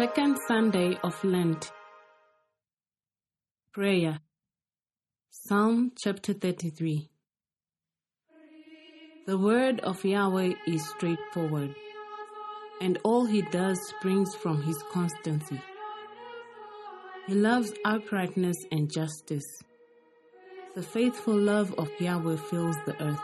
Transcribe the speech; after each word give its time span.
Second 0.00 0.38
Sunday 0.48 0.98
of 1.04 1.22
Lent. 1.22 1.70
Prayer. 3.74 4.20
Psalm 5.28 5.92
chapter 6.02 6.32
33. 6.32 7.10
The 9.26 9.36
word 9.36 9.80
of 9.80 10.02
Yahweh 10.02 10.54
is 10.66 10.88
straightforward, 10.88 11.74
and 12.80 12.96
all 13.04 13.26
he 13.26 13.42
does 13.42 13.78
springs 13.90 14.34
from 14.36 14.62
his 14.62 14.82
constancy. 14.90 15.60
He 17.26 17.34
loves 17.34 17.70
uprightness 17.84 18.56
and 18.72 18.90
justice. 18.90 19.48
The 20.74 20.82
faithful 20.82 21.36
love 21.36 21.74
of 21.76 21.90
Yahweh 22.00 22.36
fills 22.48 22.76
the 22.86 22.96
earth. 23.04 23.20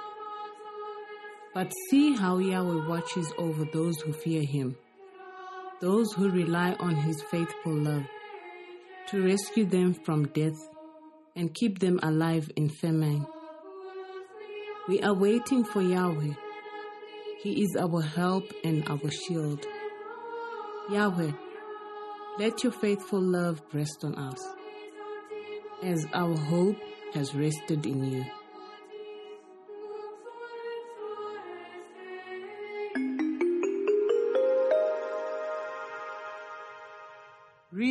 But 1.54 1.72
see 1.88 2.14
how 2.14 2.36
Yahweh 2.36 2.86
watches 2.86 3.32
over 3.38 3.64
those 3.64 3.98
who 4.02 4.12
fear 4.12 4.42
him, 4.42 4.76
those 5.80 6.12
who 6.12 6.30
rely 6.30 6.74
on 6.80 6.94
his 6.94 7.22
faithful 7.30 7.74
love, 7.74 8.04
to 9.08 9.24
rescue 9.24 9.64
them 9.64 9.94
from 9.94 10.26
death 10.28 10.58
and 11.34 11.54
keep 11.54 11.78
them 11.78 12.00
alive 12.02 12.50
in 12.56 12.68
famine. 12.68 13.26
We 14.88 15.02
are 15.02 15.14
waiting 15.14 15.64
for 15.64 15.82
Yahweh. 15.82 16.34
He 17.42 17.62
is 17.62 17.76
our 17.78 18.00
help 18.00 18.44
and 18.64 18.88
our 18.88 19.10
shield. 19.10 19.64
Yahweh, 20.90 21.32
let 22.38 22.62
your 22.62 22.72
faithful 22.72 23.20
love 23.20 23.62
rest 23.72 24.04
on 24.04 24.14
us, 24.14 24.40
as 25.82 26.06
our 26.14 26.36
hope 26.36 26.76
has 27.12 27.34
rested 27.34 27.84
in 27.86 28.04
you. 28.12 28.24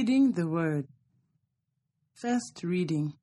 Reading 0.08 0.34
the 0.34 0.48
Word. 0.48 0.88
First 2.14 2.62
reading 2.64 3.14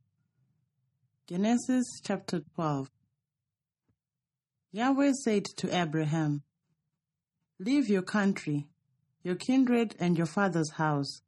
Genesis 1.29 1.84
chapter 2.03 2.41
12. 2.57 2.91
Yahweh 4.73 5.12
said 5.25 5.45
to 5.59 5.73
Abraham, 5.73 6.42
Leave 7.61 7.89
your 7.89 8.03
country, 8.03 8.67
your 9.23 9.37
kindred, 9.37 9.95
and 10.01 10.19
your 10.19 10.27
father's 10.27 10.73
house, 10.73 11.20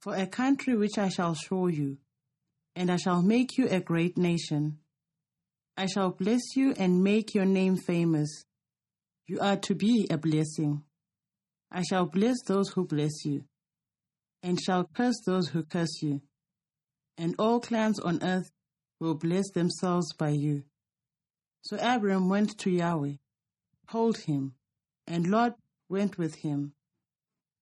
for 0.00 0.14
a 0.14 0.26
country 0.26 0.74
which 0.74 0.96
I 0.96 1.10
shall 1.10 1.34
show 1.34 1.66
you, 1.66 1.98
and 2.74 2.90
I 2.90 2.96
shall 2.96 3.20
make 3.20 3.58
you 3.58 3.68
a 3.68 3.78
great 3.78 4.16
nation. 4.16 4.78
I 5.76 5.84
shall 5.84 6.12
bless 6.12 6.56
you 6.56 6.72
and 6.78 7.04
make 7.04 7.34
your 7.34 7.44
name 7.44 7.76
famous. 7.76 8.44
You 9.26 9.38
are 9.38 9.58
to 9.58 9.74
be 9.74 10.08
a 10.10 10.16
blessing. 10.16 10.82
I 11.70 11.82
shall 11.82 12.06
bless 12.06 12.36
those 12.46 12.70
who 12.70 12.86
bless 12.86 13.26
you 13.26 13.44
and 14.42 14.60
shall 14.60 14.88
curse 14.94 15.20
those 15.24 15.48
who 15.48 15.62
curse 15.62 16.02
you. 16.02 16.22
And 17.16 17.34
all 17.38 17.60
clans 17.60 17.98
on 18.00 18.22
earth 18.22 18.50
will 19.00 19.14
bless 19.14 19.50
themselves 19.50 20.12
by 20.14 20.30
you. 20.30 20.64
So 21.62 21.76
Abram 21.80 22.28
went 22.28 22.58
to 22.58 22.70
Yahweh, 22.70 23.14
told 23.90 24.18
him, 24.18 24.54
and 25.06 25.28
Lot 25.28 25.56
went 25.88 26.18
with 26.18 26.36
him. 26.36 26.72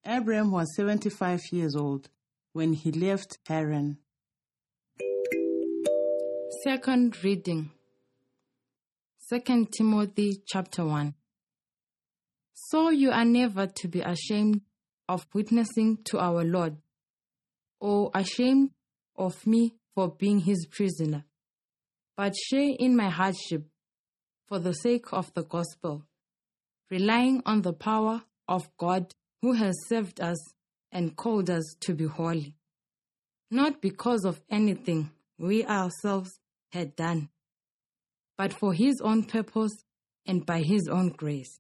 Abram 0.05 0.51
was 0.51 0.75
seventy 0.75 1.11
five 1.11 1.41
years 1.53 1.77
old 1.77 2.09
when 2.53 2.73
he 2.73 2.91
left 2.93 3.39
Haran. 3.47 3.99
Second 6.65 7.23
reading. 7.25 7.71
Second 9.19 9.73
Timothy 9.73 10.43
chapter 10.47 10.85
1. 10.85 11.15
So 12.53 12.91
you 12.91 13.11
are 13.13 13.25
never 13.25 13.67
to 13.67 13.89
be 13.89 14.01
ashamed 14.01 14.63
of 15.11 15.27
witnessing 15.35 15.99
to 16.05 16.21
our 16.21 16.45
Lord, 16.45 16.77
or 17.81 18.13
ashamed 18.15 18.71
of 19.17 19.45
me 19.45 19.75
for 19.93 20.09
being 20.09 20.39
his 20.39 20.67
prisoner, 20.71 21.25
but 22.17 22.37
share 22.37 22.77
in 22.79 22.97
my 22.97 23.09
hardship 23.09 23.65
for 24.47 24.61
the 24.61 24.73
sake 24.73 25.13
of 25.13 25.35
the 25.35 25.43
gospel, 25.43 26.05
relying 26.91 27.43
on 27.45 27.63
the 27.63 27.73
power 27.73 28.23
of 28.47 28.71
God 28.79 29.13
who 29.43 29.55
has 29.55 29.75
saved 29.89 30.21
us 30.21 30.39
and 30.93 31.17
called 31.17 31.51
us 31.51 31.65
to 31.81 31.93
be 31.93 32.07
holy, 32.07 32.55
not 33.51 33.81
because 33.81 34.25
of 34.25 34.41
anything 34.49 35.11
we 35.39 35.65
ourselves 35.65 36.39
had 36.73 36.95
done, 36.95 37.31
but 38.39 38.53
for 38.53 38.73
his 38.75 39.01
own 39.03 39.25
purpose 39.25 39.73
and 40.25 40.47
by 40.47 40.61
his 40.63 40.87
own 40.89 41.09
grace. 41.09 41.60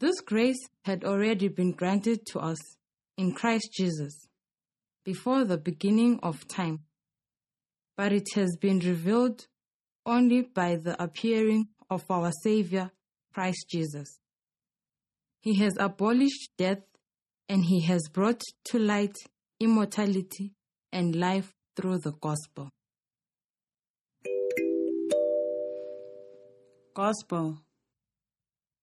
This 0.00 0.20
grace 0.20 0.68
had 0.84 1.04
already 1.04 1.48
been 1.48 1.72
granted 1.72 2.26
to 2.26 2.40
us 2.40 2.58
in 3.16 3.32
Christ 3.32 3.70
Jesus 3.72 4.26
before 5.04 5.44
the 5.44 5.58
beginning 5.58 6.18
of 6.22 6.48
time, 6.48 6.80
but 7.96 8.12
it 8.12 8.26
has 8.34 8.56
been 8.60 8.80
revealed 8.80 9.46
only 10.04 10.42
by 10.42 10.76
the 10.76 11.00
appearing 11.02 11.68
of 11.88 12.04
our 12.10 12.32
Savior, 12.42 12.90
Christ 13.32 13.66
Jesus. 13.70 14.18
He 15.40 15.58
has 15.58 15.74
abolished 15.78 16.50
death 16.58 16.82
and 17.48 17.64
he 17.64 17.82
has 17.82 18.08
brought 18.12 18.42
to 18.66 18.78
light 18.78 19.16
immortality 19.60 20.52
and 20.92 21.14
life 21.14 21.52
through 21.76 21.98
the 21.98 22.12
gospel. 22.12 22.70
Gospel 26.94 27.58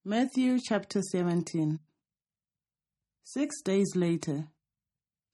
Matthew 0.04 0.58
chapter 0.60 1.00
17 1.00 1.78
Six 3.24 3.62
days 3.62 3.96
later, 3.96 4.48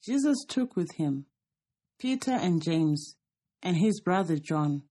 Jesus 0.04 0.44
took 0.46 0.76
with 0.76 0.90
him 0.98 1.26
Peter 1.98 2.34
and 2.34 2.62
James 2.62 3.16
and 3.64 3.78
his 3.78 4.02
brother 4.02 4.38
John 4.38 4.84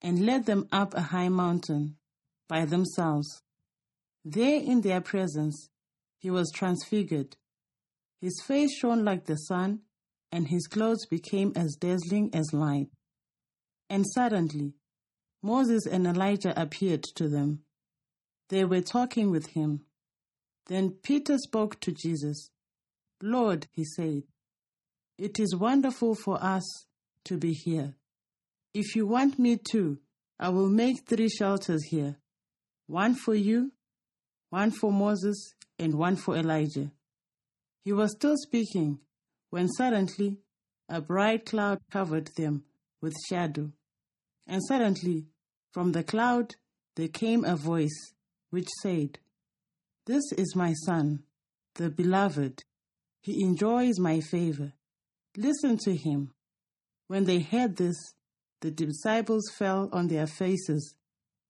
and 0.00 0.24
led 0.24 0.46
them 0.46 0.68
up 0.70 0.94
a 0.94 1.00
high 1.00 1.28
mountain 1.28 1.96
by 2.48 2.64
themselves. 2.66 3.42
There 4.24 4.60
in 4.60 4.82
their 4.82 5.00
presence, 5.00 5.70
he 6.16 6.30
was 6.30 6.52
transfigured. 6.54 7.36
His 8.20 8.40
face 8.46 8.78
shone 8.78 9.04
like 9.04 9.24
the 9.24 9.34
sun, 9.34 9.80
and 10.30 10.46
his 10.46 10.68
clothes 10.68 11.04
became 11.06 11.52
as 11.56 11.74
dazzling 11.80 12.30
as 12.32 12.52
light. 12.52 12.90
And 13.88 14.04
suddenly, 14.14 14.74
Moses 15.42 15.84
and 15.84 16.06
Elijah 16.06 16.54
appeared 16.54 17.02
to 17.16 17.28
them. 17.28 17.64
They 18.50 18.64
were 18.64 18.82
talking 18.82 19.30
with 19.30 19.46
him. 19.48 19.86
Then 20.66 20.90
Peter 20.90 21.38
spoke 21.38 21.80
to 21.80 21.92
Jesus. 21.92 22.50
Lord, 23.22 23.66
he 23.72 23.84
said, 23.84 24.24
it 25.18 25.38
is 25.38 25.54
wonderful 25.54 26.14
for 26.14 26.42
us 26.42 26.64
to 27.26 27.36
be 27.36 27.52
here. 27.52 27.94
If 28.72 28.96
you 28.96 29.06
want 29.06 29.38
me 29.38 29.58
to, 29.70 29.98
I 30.38 30.48
will 30.48 30.70
make 30.70 31.06
three 31.06 31.28
shelters 31.28 31.84
here 31.90 32.16
one 32.86 33.14
for 33.14 33.34
you, 33.34 33.72
one 34.48 34.70
for 34.70 34.90
Moses, 34.90 35.54
and 35.78 35.94
one 35.94 36.16
for 36.16 36.36
Elijah. 36.36 36.90
He 37.84 37.92
was 37.92 38.12
still 38.12 38.36
speaking 38.36 39.00
when 39.50 39.68
suddenly 39.68 40.38
a 40.88 41.00
bright 41.00 41.46
cloud 41.46 41.80
covered 41.92 42.30
them 42.36 42.64
with 43.02 43.14
shadow. 43.28 43.70
And 44.46 44.62
suddenly, 44.66 45.26
from 45.72 45.92
the 45.92 46.02
cloud, 46.02 46.56
there 46.96 47.08
came 47.08 47.44
a 47.44 47.56
voice 47.56 48.12
which 48.50 48.68
said, 48.82 49.18
This 50.06 50.32
is 50.36 50.54
my 50.54 50.74
son, 50.84 51.24
the 51.74 51.90
beloved. 51.90 52.62
He 53.22 53.42
enjoys 53.42 53.98
my 53.98 54.20
favor. 54.20 54.72
Listen 55.36 55.76
to 55.84 55.94
him. 55.94 56.32
When 57.06 57.24
they 57.24 57.40
heard 57.40 57.76
this, 57.76 57.96
the 58.60 58.70
disciples 58.70 59.50
fell 59.56 59.88
on 59.92 60.08
their 60.08 60.26
faces, 60.26 60.94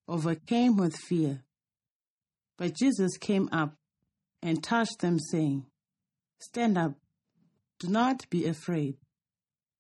overcame 0.07 0.77
with 0.77 0.97
fear. 0.97 1.43
But 2.57 2.77
Jesus 2.77 3.17
came 3.17 3.49
up 3.53 3.75
and 4.43 4.63
touched 4.63 5.01
them, 5.01 5.19
saying, 5.19 5.67
Stand 6.41 6.79
up, 6.79 6.93
do 7.79 7.89
not 7.89 8.29
be 8.31 8.47
afraid. 8.47 8.97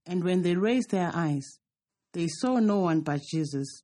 And 0.06 0.24
when 0.24 0.42
they 0.42 0.56
raised 0.56 0.90
their 0.90 1.10
eyes, 1.14 1.46
they 2.12 2.26
saw 2.28 2.58
no 2.58 2.80
one 2.80 3.00
but 3.02 3.22
Jesus. 3.22 3.82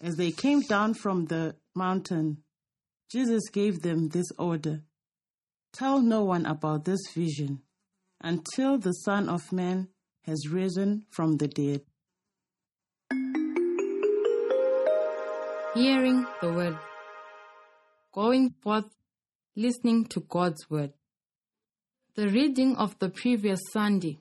As 0.00 0.16
they 0.16 0.32
came 0.32 0.60
down 0.62 0.94
from 0.94 1.26
the 1.26 1.56
mountain, 1.74 2.38
Jesus 3.12 3.50
gave 3.50 3.82
them 3.82 4.08
this 4.08 4.32
order 4.38 4.80
Tell 5.74 6.00
no 6.00 6.24
one 6.24 6.46
about 6.46 6.86
this 6.86 7.00
vision 7.14 7.60
until 8.22 8.78
the 8.78 8.92
Son 8.92 9.28
of 9.28 9.52
Man 9.52 9.88
has 10.22 10.48
risen 10.48 11.04
from 11.10 11.36
the 11.36 11.48
dead. 11.48 11.82
Hearing 15.74 16.26
the 16.40 16.52
word, 16.52 16.78
going 18.12 18.54
forth, 18.62 18.90
listening 19.56 20.06
to 20.06 20.20
God's 20.20 20.70
word. 20.70 20.92
The 22.14 22.28
reading 22.28 22.76
of 22.76 22.98
the 22.98 23.08
previous 23.10 23.60
Sunday 23.72 24.20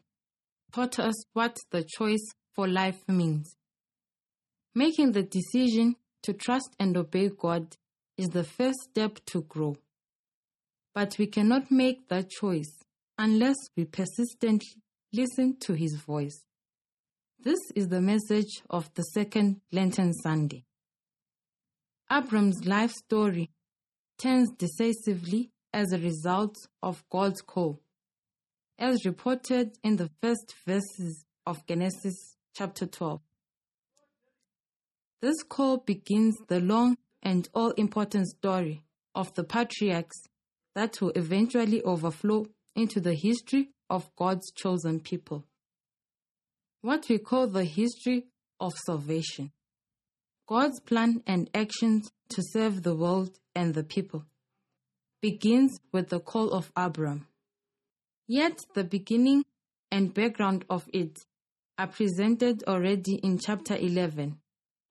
taught 0.73 0.99
us 0.99 1.15
what 1.33 1.57
the 1.71 1.85
choice 1.97 2.25
for 2.53 2.67
life 2.67 3.01
means. 3.07 3.55
Making 4.75 5.11
the 5.13 5.23
decision 5.23 5.95
to 6.23 6.33
trust 6.33 6.75
and 6.79 6.95
obey 6.97 7.29
God 7.29 7.75
is 8.17 8.29
the 8.29 8.43
first 8.43 8.79
step 8.89 9.19
to 9.27 9.41
grow. 9.43 9.77
But 10.93 11.17
we 11.17 11.27
cannot 11.27 11.71
make 11.71 12.07
that 12.09 12.29
choice 12.29 12.71
unless 13.17 13.55
we 13.75 13.85
persistently 13.85 14.81
listen 15.13 15.57
to 15.61 15.73
his 15.73 15.95
voice. 15.95 16.45
This 17.43 17.59
is 17.75 17.87
the 17.87 18.01
message 18.01 18.61
of 18.69 18.93
the 18.93 19.03
second 19.03 19.61
Lenten 19.71 20.13
Sunday. 20.13 20.65
Abram's 22.09 22.65
life 22.65 22.91
story 22.91 23.49
turns 24.17 24.51
decisively 24.57 25.49
as 25.73 25.91
a 25.91 25.97
result 25.97 26.55
of 26.83 27.03
God's 27.09 27.41
call, 27.41 27.79
as 28.77 29.05
reported 29.05 29.77
in 29.83 29.95
the 29.95 30.09
first 30.21 30.53
verses 30.67 31.25
of 31.45 31.65
Genesis 31.65 32.35
chapter 32.53 32.85
12. 32.85 33.21
This 35.21 35.41
call 35.43 35.77
begins 35.77 36.35
the 36.47 36.59
long 36.59 36.97
and 37.23 37.47
all 37.53 37.71
important 37.71 38.27
story 38.27 38.83
of 39.15 39.33
the 39.35 39.43
patriarchs 39.43 40.23
that 40.75 41.01
will 41.01 41.11
eventually 41.11 41.81
overflow 41.83 42.47
into 42.75 42.99
the 42.99 43.13
history 43.13 43.69
of 43.89 44.09
God's 44.15 44.51
chosen 44.51 44.99
people. 44.99 45.43
What 46.81 47.07
we 47.09 47.17
call 47.17 47.47
the 47.47 47.65
history 47.65 48.25
of 48.59 48.71
salvation. 48.85 49.51
God's 50.47 50.79
plan 50.79 51.21
and 51.27 51.49
actions 51.53 52.11
to 52.29 52.41
serve 52.41 52.83
the 52.83 52.95
world 52.95 53.37
and 53.55 53.73
the 53.73 53.83
people 53.83 54.25
begins 55.21 55.77
with 55.91 56.09
the 56.09 56.19
call 56.19 56.51
of 56.51 56.71
Abram. 56.75 57.27
Yet 58.27 58.59
the 58.73 58.83
beginning 58.83 59.45
and 59.91 60.13
background 60.13 60.65
of 60.69 60.87
it 60.93 61.19
are 61.77 61.87
presented 61.87 62.63
already 62.67 63.15
in 63.15 63.37
chapter 63.37 63.75
11, 63.75 64.37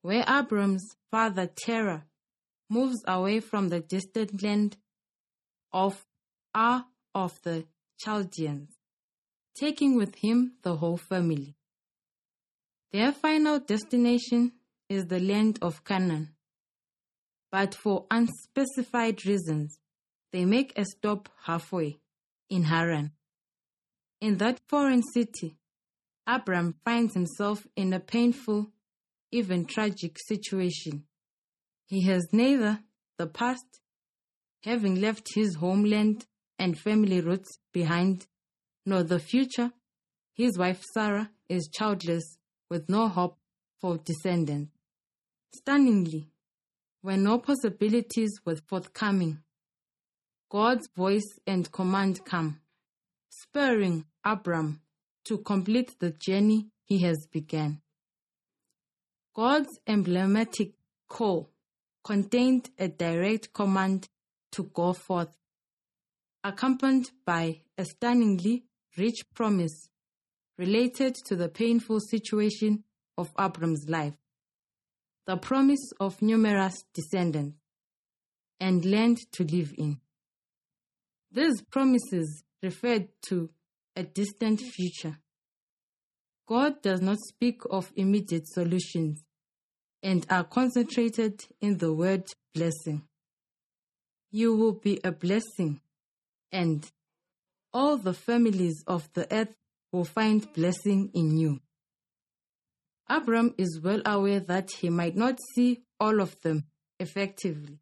where 0.03 0.25
Abram's 0.29 0.87
father 1.11 1.49
Terah 1.49 2.05
moves 2.71 3.03
away 3.07 3.41
from 3.41 3.69
the 3.69 3.81
distant 3.81 4.43
land 4.43 4.77
of 5.73 6.07
Ur 6.57 6.85
of 7.15 7.43
the 7.43 7.67
Chaldeans, 7.99 8.71
taking 9.59 9.97
with 9.97 10.15
him 10.15 10.55
the 10.63 10.77
whole 10.77 10.97
family. 10.97 11.57
Their 12.93 13.13
final 13.13 13.59
destination 13.59 14.53
is 14.89 15.07
the 15.07 15.21
land 15.21 15.59
of 15.61 15.85
Canaan. 15.85 16.35
But 17.53 17.75
for 17.75 18.07
unspecified 18.11 19.27
reasons, 19.27 19.79
they 20.33 20.45
make 20.45 20.73
a 20.77 20.85
stop 20.85 21.29
halfway 21.43 21.99
in 22.49 22.65
Haran. 22.65 23.13
In 24.21 24.37
that 24.39 24.61
foreign 24.69 25.03
city, 25.03 25.57
Abram 26.27 26.75
finds 26.85 27.15
himself 27.15 27.67
in 27.75 27.93
a 27.93 28.01
painful, 28.01 28.71
even 29.33 29.65
tragic 29.65 30.17
situation. 30.27 31.05
He 31.91 32.05
has 32.05 32.29
neither 32.33 32.85
the 33.19 33.27
past, 33.27 33.81
having 34.63 35.01
left 35.01 35.35
his 35.35 35.57
homeland 35.57 36.25
and 36.57 36.79
family 36.79 37.21
roots 37.21 37.59
behind, 37.73 38.29
nor 38.87 39.03
the 39.03 39.19
future. 39.19 39.73
His 40.33 40.57
wife 40.57 40.85
Sarah 40.95 41.33
is 41.49 41.69
childless 41.75 42.39
with 42.71 42.89
no 42.89 43.09
hope 43.09 43.39
for 43.81 43.99
descendants. 43.99 44.71
Stunningly, 45.53 46.31
when 47.03 47.25
no 47.25 47.39
possibilities 47.39 48.39
were 48.45 48.61
forthcoming, 48.69 49.43
God's 50.49 50.89
voice 50.97 51.41
and 51.45 51.73
command 51.73 52.25
come, 52.25 52.61
spurring 53.31 54.05
Abram 54.25 54.81
to 55.25 55.39
complete 55.39 55.99
the 55.99 56.13
journey 56.13 56.69
he 56.85 56.99
has 56.99 57.27
begun. 57.33 57.83
God's 59.35 59.81
emblematic 59.89 60.75
call 61.09 61.50
contained 62.05 62.71
a 62.79 62.89
direct 62.89 63.53
command 63.53 64.09
to 64.53 64.65
go 64.75 64.93
forth, 64.93 65.37
accompanied 66.43 67.11
by 67.25 67.61
a 67.77 67.85
stunningly 67.85 68.65
rich 68.97 69.23
promise 69.35 69.89
related 70.59 71.15
to 71.27 71.37
the 71.37 71.49
painful 71.49 72.01
situation 72.01 72.85
of 73.17 73.31
Abram's 73.39 73.89
life, 73.89 74.15
the 75.27 75.37
promise 75.37 75.93
of 76.01 76.21
numerous 76.21 76.85
descendants, 76.95 77.57
and 78.59 78.85
land 78.85 79.19
to 79.33 79.45
live 79.45 79.73
in. 79.79 80.01
These 81.33 81.63
promises 81.71 82.43
referred 82.63 83.09
to 83.29 83.51
a 83.97 84.03
distant 84.03 84.61
future. 84.61 85.19
God 86.47 86.83
does 86.83 87.01
not 87.01 87.19
speak 87.19 87.63
of 87.71 87.93
immediate 87.95 88.49
solutions 88.49 89.23
and 90.03 90.27
are 90.31 90.45
concentrated 90.45 91.45
in 91.61 91.79
the 91.79 91.93
word 91.93 92.25
blessing. 92.55 93.03
You 94.31 94.57
will 94.57 94.73
be 94.73 95.01
a 95.03 95.13
blessing, 95.13 95.81
and 96.53 96.89
all 97.73 97.97
the 97.97 98.15
families 98.15 98.83
of 98.87 99.13
the 99.13 99.33
earth 99.33 99.55
will 99.93 100.05
find 100.05 100.53
blessing 100.53 101.11
in 101.15 101.37
you. 101.37 101.61
Abram 103.09 103.55
is 103.59 103.81
well 103.83 104.03
aware 104.07 104.41
that 104.41 104.71
he 104.71 104.89
might 104.89 105.17
not 105.17 105.39
see 105.55 105.83
all 105.99 106.21
of 106.21 106.41
them 106.43 106.65
effectively 106.99 107.81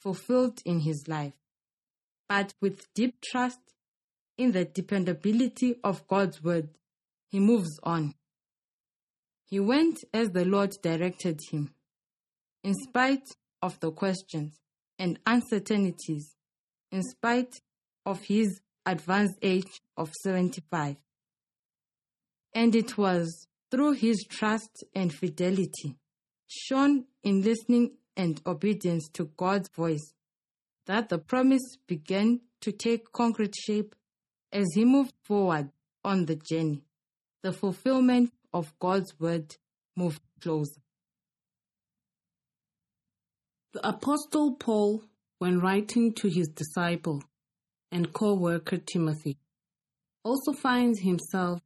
fulfilled 0.00 0.58
in 0.64 0.80
his 0.80 1.06
life, 1.06 1.34
but 2.28 2.54
with 2.60 2.92
deep 2.94 3.20
trust 3.20 3.60
in 4.36 4.52
the 4.52 4.64
dependability 4.64 5.76
of 5.84 6.06
God's 6.08 6.42
word, 6.42 6.70
he 7.30 7.38
moves 7.38 7.78
on. 7.82 8.14
He 9.52 9.60
went 9.60 10.02
as 10.14 10.30
the 10.30 10.46
Lord 10.46 10.74
directed 10.82 11.38
him, 11.50 11.74
in 12.64 12.72
spite 12.72 13.28
of 13.60 13.78
the 13.80 13.92
questions 13.92 14.58
and 14.98 15.20
uncertainties, 15.26 16.34
in 16.90 17.02
spite 17.02 17.60
of 18.06 18.22
his 18.22 18.62
advanced 18.86 19.38
age 19.42 19.82
of 19.94 20.10
75. 20.22 20.96
And 22.54 22.74
it 22.74 22.96
was 22.96 23.46
through 23.70 23.92
his 23.92 24.24
trust 24.26 24.84
and 24.94 25.12
fidelity, 25.12 25.98
shown 26.46 27.04
in 27.22 27.42
listening 27.42 27.98
and 28.16 28.40
obedience 28.46 29.10
to 29.12 29.32
God's 29.36 29.68
voice, 29.76 30.14
that 30.86 31.10
the 31.10 31.18
promise 31.18 31.76
began 31.86 32.40
to 32.62 32.72
take 32.72 33.12
concrete 33.12 33.54
shape 33.54 33.94
as 34.50 34.68
he 34.74 34.86
moved 34.86 35.12
forward 35.22 35.68
on 36.02 36.24
the 36.24 36.36
journey. 36.36 36.86
The 37.42 37.52
fulfillment 37.52 38.32
of 38.52 38.72
God's 38.78 39.18
word 39.18 39.56
moved 39.96 40.20
closer. 40.40 40.80
The 43.72 43.88
Apostle 43.88 44.56
Paul, 44.56 45.02
when 45.38 45.60
writing 45.60 46.12
to 46.14 46.28
his 46.28 46.48
disciple 46.48 47.22
and 47.90 48.12
co 48.12 48.34
worker 48.34 48.76
Timothy, 48.76 49.38
also 50.24 50.52
finds 50.52 51.00
himself 51.00 51.60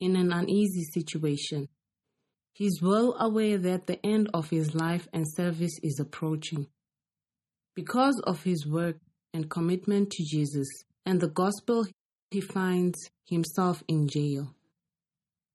in 0.00 0.16
an 0.16 0.32
uneasy 0.32 0.84
situation. 0.84 1.68
He 2.52 2.66
is 2.66 2.80
well 2.82 3.16
aware 3.18 3.58
that 3.58 3.86
the 3.86 4.04
end 4.04 4.28
of 4.32 4.50
his 4.50 4.74
life 4.74 5.08
and 5.12 5.26
service 5.26 5.78
is 5.82 5.98
approaching. 6.00 6.66
Because 7.74 8.20
of 8.26 8.42
his 8.42 8.66
work 8.66 8.96
and 9.32 9.50
commitment 9.50 10.10
to 10.10 10.24
Jesus 10.24 10.68
and 11.06 11.20
the 11.20 11.28
gospel, 11.28 11.86
he 12.30 12.40
finds 12.40 13.10
himself 13.24 13.82
in 13.88 14.08
jail. 14.08 14.54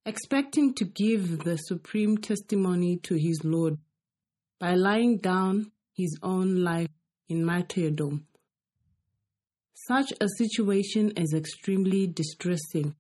Expecting 0.08 0.76
to 0.76 0.86
give 0.86 1.40
the 1.40 1.58
supreme 1.58 2.20
testimony 2.20 2.98
to 2.98 3.16
his 3.16 3.44
Lord 3.44 3.80
by 4.60 4.76
laying 4.76 5.18
down 5.18 5.72
his 5.94 6.20
own 6.22 6.64
life 6.64 6.90
in 7.28 7.44
martyrdom. 7.44 8.28
Such 9.88 10.14
a 10.22 10.28
situation 10.38 11.12
is 11.18 11.34
extremely 11.34 12.06
distressing 12.06 12.96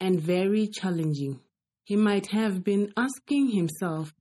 and 0.00 0.20
very 0.20 0.66
challenging. 0.66 1.38
He 1.84 1.94
might 1.94 2.26
have 2.32 2.64
been 2.64 2.92
asking 2.96 3.50
himself, 3.50 4.12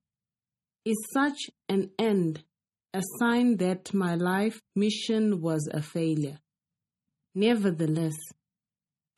Is 0.86 0.98
such 1.16 1.50
an 1.70 1.90
end 1.98 2.44
a 2.94 3.02
sign 3.18 3.58
that 3.58 3.96
my 3.96 4.14
life 4.14 4.62
mission 4.76 5.42
was 5.42 5.68
a 5.74 5.82
failure? 5.82 6.38
Nevertheless, 7.34 8.14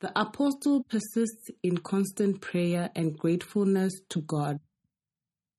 the 0.00 0.18
apostle 0.18 0.84
persists 0.84 1.50
in 1.62 1.78
constant 1.78 2.40
prayer 2.40 2.90
and 2.94 3.16
gratefulness 3.16 3.92
to 4.10 4.20
God. 4.22 4.60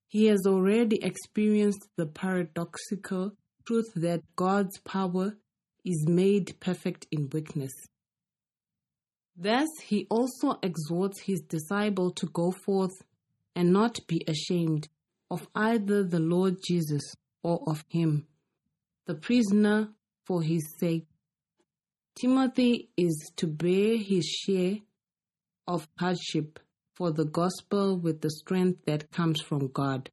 He 0.07 0.27
has 0.27 0.45
already 0.45 1.03
experienced 1.03 1.87
the 1.97 2.05
paradoxical 2.05 3.31
truth 3.65 3.91
that 3.95 4.21
God's 4.35 4.77
power 4.79 5.37
is 5.83 6.05
made 6.07 6.59
perfect 6.59 7.07
in 7.11 7.29
weakness. 7.31 7.73
Thus, 9.37 9.67
he 9.83 10.07
also 10.09 10.57
exhorts 10.63 11.21
his 11.21 11.41
disciple 11.41 12.11
to 12.11 12.27
go 12.27 12.51
forth 12.51 12.93
and 13.55 13.73
not 13.73 13.99
be 14.07 14.23
ashamed 14.27 14.87
of 15.29 15.47
either 15.55 16.03
the 16.03 16.19
Lord 16.19 16.57
Jesus 16.65 17.03
or 17.43 17.61
of 17.67 17.83
him, 17.89 18.27
the 19.05 19.15
prisoner 19.15 19.89
for 20.25 20.41
his 20.41 20.63
sake. 20.79 21.07
Timothy 22.15 22.89
is 22.95 23.31
to 23.35 23.47
bear 23.47 23.97
his 23.97 24.25
share 24.25 24.77
of 25.67 25.87
hardship 25.99 26.59
for 26.95 27.11
the 27.11 27.25
gospel 27.25 27.97
with 27.97 28.21
the 28.21 28.29
strength 28.29 28.85
that 28.85 29.11
comes 29.11 29.41
from 29.41 29.67
God. 29.67 30.09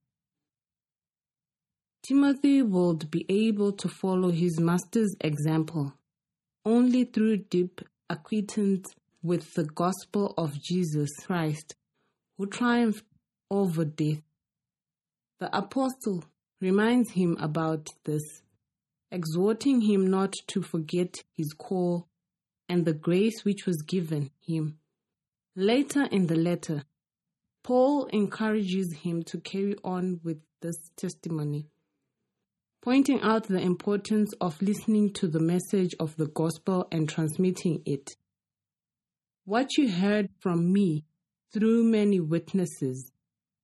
Timothy 2.02 2.62
will 2.62 2.94
be 2.94 3.24
able 3.28 3.70
to 3.72 3.88
follow 3.88 4.30
his 4.30 4.58
master's 4.58 5.14
example 5.20 5.92
only 6.64 7.04
through 7.04 7.36
deep 7.36 7.80
acquaintance 8.10 8.92
with 9.22 9.54
the 9.54 9.64
gospel 9.64 10.34
of 10.36 10.60
Jesus 10.60 11.10
Christ, 11.24 11.76
who 12.36 12.46
triumphed 12.46 13.04
over 13.50 13.84
death. 13.84 14.22
The 15.38 15.56
apostle 15.56 16.24
reminds 16.60 17.12
him 17.12 17.36
about 17.40 17.88
this, 18.04 18.22
exhorting 19.12 19.82
him 19.82 20.06
not 20.08 20.32
to 20.48 20.62
forget 20.62 21.22
his 21.36 21.52
call 21.52 22.08
and 22.68 22.84
the 22.84 22.94
grace 22.94 23.44
which 23.44 23.66
was 23.66 23.82
given 23.82 24.30
him. 24.40 24.78
Later 25.54 26.04
in 26.10 26.26
the 26.26 26.36
letter, 26.36 26.84
Paul 27.62 28.06
encourages 28.06 28.92
him 29.02 29.22
to 29.24 29.38
carry 29.38 29.76
on 29.84 30.20
with 30.24 30.40
this 30.62 30.90
testimony, 30.96 31.68
pointing 32.80 33.20
out 33.20 33.44
the 33.44 33.60
importance 33.60 34.32
of 34.40 34.60
listening 34.62 35.12
to 35.12 35.28
the 35.28 35.40
message 35.40 35.94
of 36.00 36.16
the 36.16 36.26
gospel 36.26 36.88
and 36.90 37.08
transmitting 37.08 37.82
it. 37.84 38.16
What 39.44 39.76
you 39.76 39.90
heard 39.90 40.30
from 40.40 40.72
me 40.72 41.04
through 41.52 41.84
many 41.84 42.18
witnesses, 42.18 43.12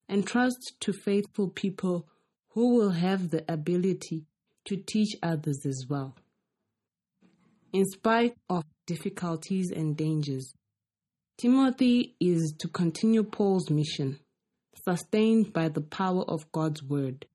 entrust 0.09 0.75
to 0.81 0.93
faithful 0.93 1.49
people 1.49 2.07
who 2.51 2.75
will 2.75 2.91
have 2.91 3.31
the 3.31 3.45
ability 3.51 4.27
to 4.67 4.77
teach 4.77 5.17
others 5.23 5.65
as 5.67 5.87
well. 5.89 6.15
In 7.73 7.85
spite 7.85 8.35
of 8.49 8.65
difficulties 8.87 9.71
and 9.71 9.97
dangers, 9.97 10.55
Timothy 11.39 12.17
is 12.19 12.55
to 12.59 12.69
continue 12.69 13.23
Paul's 13.23 13.71
mission, 13.71 14.19
sustained 14.85 15.53
by 15.53 15.69
the 15.69 15.81
power 15.81 16.23
of 16.23 16.51
God's 16.51 16.83
word, 16.83 17.27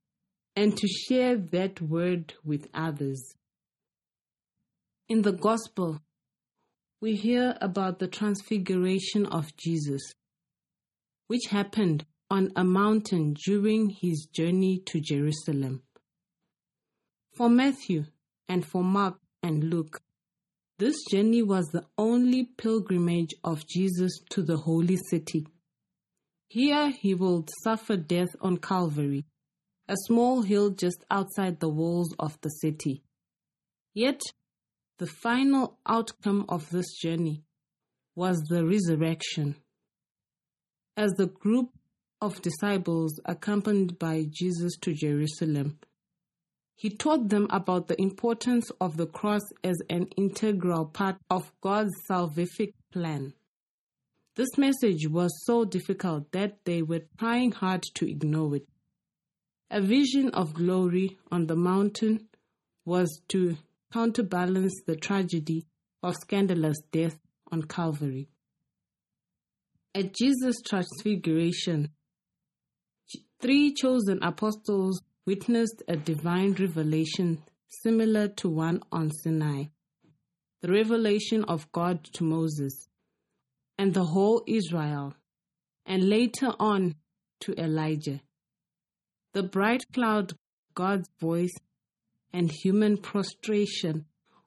and 0.56 0.76
to 0.76 0.88
share 0.88 1.38
that 1.38 1.82
word 1.82 2.34
with 2.44 2.68
others. 2.74 3.34
In 5.08 5.22
the 5.22 5.32
Gospel, 5.32 6.02
we 7.00 7.16
hear 7.16 7.58
about 7.62 8.00
the 8.00 8.08
transfiguration 8.08 9.26
of 9.26 9.56
Jesus, 9.58 10.02
which 11.28 11.48
happened 11.50 12.06
on 12.30 12.52
a 12.56 12.64
mountain 12.64 13.36
during 13.46 13.90
his 13.90 14.26
journey 14.34 14.82
to 14.88 15.00
Jerusalem. 15.00 15.84
For 17.36 17.50
Matthew 17.50 18.06
and 18.48 18.64
for 18.64 18.84
Mark 18.84 19.20
and 19.42 19.64
Luke, 19.64 20.00
this 20.78 20.96
journey 21.10 21.42
was 21.42 21.66
the 21.68 21.84
only 21.98 22.44
pilgrimage 22.44 23.34
of 23.44 23.66
Jesus 23.66 24.20
to 24.30 24.44
the 24.44 24.58
holy 24.58 24.98
city. 25.10 25.48
Here 26.48 26.92
he 26.92 27.16
will 27.16 27.46
suffer 27.64 27.98
death 27.98 28.36
on 28.40 28.58
Calvary, 28.58 29.26
a 29.88 29.96
small 30.06 30.44
hill 30.44 30.70
just 30.70 31.04
outside 31.10 31.60
the 31.60 31.70
walls 31.70 32.14
of 32.20 32.40
the 32.42 32.50
city. 32.50 33.02
Yet, 33.96 34.22
the 35.00 35.08
final 35.08 35.80
outcome 35.88 36.46
of 36.50 36.70
this 36.70 36.94
journey 37.02 37.42
was 38.16 38.40
the 38.50 38.64
resurrection. 38.64 39.56
As 40.96 41.14
the 41.14 41.28
group 41.28 41.72
of 42.22 42.44
disciples 42.44 43.20
accompanied 43.26 43.98
by 43.98 44.28
Jesus 44.30 44.78
to 44.82 44.94
Jerusalem. 44.94 45.80
He 46.76 46.90
taught 46.90 47.30
them 47.30 47.48
about 47.50 47.88
the 47.88 48.02
importance 48.02 48.70
of 48.82 48.98
the 48.98 49.08
cross 49.08 49.42
as 49.64 49.78
an 49.90 50.08
integral 50.18 50.86
part 50.86 51.18
of 51.30 51.52
God's 51.62 51.94
salvific 52.10 52.74
plan. 52.92 53.34
This 54.36 54.58
message 54.58 55.08
was 55.08 55.32
so 55.46 55.64
difficult 55.64 56.32
that 56.32 56.66
they 56.66 56.82
were 56.82 57.04
trying 57.20 57.52
hard 57.52 57.84
to 57.96 58.10
ignore 58.10 58.56
it. 58.56 58.68
A 59.70 59.82
vision 59.82 60.30
of 60.30 60.54
glory 60.54 61.18
on 61.32 61.48
the 61.48 61.56
mountain 61.56 62.28
was 62.86 63.22
to 63.30 63.58
counterbalance 63.92 64.74
the 64.86 64.96
tragedy 64.96 65.66
of 66.02 66.16
scandalous 66.16 66.78
death 66.92 67.18
on 67.52 67.64
Calvary. 67.64 68.28
At 69.96 70.14
Jesus' 70.14 70.62
transfiguration, 70.68 71.92
Three 73.44 73.74
chosen 73.74 74.20
apostles 74.24 75.02
witnessed 75.26 75.82
a 75.88 75.96
divine 75.96 76.54
revelation 76.54 77.42
similar 77.68 78.28
to 78.28 78.50
one 78.50 78.82
on 78.92 79.12
Sinai, 79.12 79.66
the 80.62 80.72
revelation 80.72 81.44
of 81.46 81.72
God 81.72 82.04
to 82.14 82.24
Moses 82.24 82.88
and 83.78 83.94
the 83.94 84.04
whole 84.04 84.44
Israel, 84.48 85.14
and 85.86 86.10
later 86.10 86.54
on 86.60 86.96
to 87.42 87.54
Elijah. 87.60 88.22
The 89.34 89.44
bright 89.44 89.84
cloud, 89.94 90.34
God's 90.76 91.10
voice, 91.20 91.56
and 92.32 92.52
human 92.52 92.98
prostration 92.98 94.06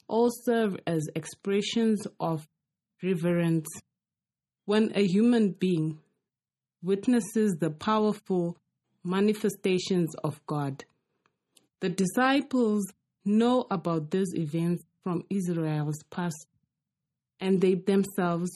all 0.09 0.31
serve 0.45 0.77
as 0.87 1.09
expressions 1.15 2.07
of 2.21 2.47
reverence. 3.03 3.69
When 4.65 4.93
a 4.95 5.07
human 5.07 5.53
being 5.53 5.99
witnesses 6.83 7.57
the 7.59 7.71
powerful 7.71 8.57
manifestations 9.07 10.15
of 10.25 10.45
God. 10.47 10.85
The 11.81 11.89
disciples 11.89 12.85
know 13.25 13.67
about 13.71 14.11
these 14.11 14.35
events 14.35 14.85
from 15.03 15.25
Israel's 15.31 16.03
past, 16.11 16.47
and 17.41 17.61
they 17.61 17.75
themselves 17.75 18.51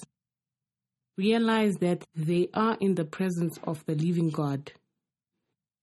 realize 1.17 1.75
that 1.77 2.05
they 2.15 2.49
are 2.55 2.77
in 2.81 2.95
the 2.95 3.05
presence 3.05 3.59
of 3.65 3.85
the 3.87 3.95
living 3.95 4.31
God. 4.31 4.73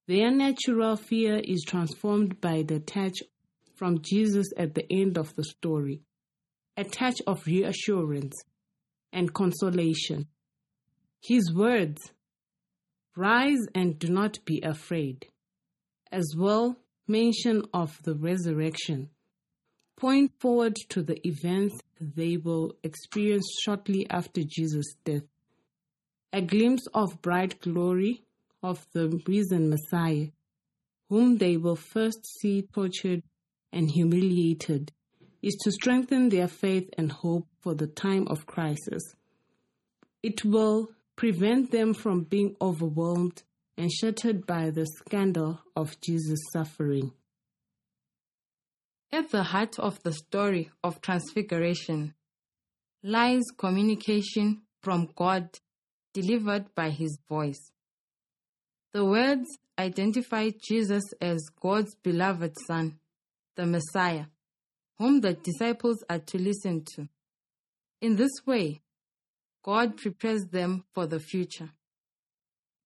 Their 0.08 0.32
natural 0.32 0.96
fear 0.96 1.40
is 1.44 1.64
transformed 1.68 2.42
by 2.42 2.64
the 2.64 2.80
touch 2.80 3.20
from 3.76 4.02
Jesus 4.02 4.48
at 4.58 4.74
the 4.74 4.92
end 4.92 5.18
of 5.18 5.36
the 5.36 5.44
story, 5.44 6.02
a 6.76 6.84
touch 6.84 7.22
of 7.28 7.46
reassurance 7.46 8.34
and 9.14 9.34
consolation. 9.34 10.28
His 11.22 11.54
words, 11.54 12.12
Rise 13.18 13.66
and 13.74 13.98
do 13.98 14.10
not 14.10 14.46
be 14.46 14.62
afraid. 14.62 15.26
As 16.12 16.36
well, 16.38 16.78
mention 17.08 17.64
of 17.74 17.98
the 18.04 18.14
resurrection. 18.14 19.10
Point 19.96 20.34
forward 20.40 20.76
to 20.90 21.02
the 21.02 21.28
events 21.28 21.82
they 22.00 22.38
will 22.38 22.76
experience 22.84 23.50
shortly 23.64 24.08
after 24.12 24.44
Jesus' 24.44 24.94
death. 25.04 25.24
A 26.32 26.44
glimpse 26.44 26.86
of 26.94 27.20
bright 27.24 27.60
glory 27.60 28.22
of 28.62 28.86
the 28.94 29.20
risen 29.26 29.72
Messiah, 29.72 30.28
whom 31.10 31.40
they 31.40 31.58
will 31.58 31.76
first 31.76 32.20
see 32.40 32.68
tortured 32.72 33.24
and 33.74 33.90
humiliated, 33.90 34.92
is 35.42 35.56
to 35.64 35.72
strengthen 35.72 36.30
their 36.30 36.48
faith 36.48 36.88
and 36.96 37.12
hope 37.12 37.48
for 37.62 37.74
the 37.74 37.88
time 37.88 38.28
of 38.28 38.46
crisis. 38.46 39.16
It 40.22 40.46
will 40.46 40.92
prevent 41.18 41.72
them 41.72 41.94
from 41.94 42.24
being 42.24 42.56
overwhelmed 42.62 43.44
and 43.76 43.92
shattered 43.92 44.46
by 44.46 44.70
the 44.70 44.86
scandal 44.86 45.60
of 45.76 46.00
Jesus' 46.00 46.40
suffering. 46.54 47.12
At 49.12 49.32
the 49.32 49.44
heart 49.44 49.80
of 49.80 50.02
the 50.04 50.14
story 50.14 50.70
of 50.84 51.02
Transfiguration 51.02 52.14
lies 53.04 53.44
communication 53.58 54.62
from 54.82 55.10
God 55.16 55.50
delivered 56.14 56.74
by 56.76 56.92
His 56.92 57.18
voice. 57.28 57.72
The 58.94 59.04
words 59.04 59.48
identify 59.80 60.52
Jesus 60.70 61.04
as 61.20 61.42
God's 61.60 61.96
beloved 61.96 62.54
Son, 62.68 63.00
the 63.56 63.66
Messiah, 63.66 64.26
whom 64.98 65.22
the 65.22 65.34
disciples 65.34 66.04
are 66.10 66.20
to 66.20 66.38
listen 66.38 66.84
to. 66.96 67.08
In 68.02 68.16
this 68.16 68.46
way, 68.46 68.82
God 69.68 69.98
prepares 69.98 70.46
them 70.46 70.86
for 70.94 71.08
the 71.08 71.20
future. 71.20 71.70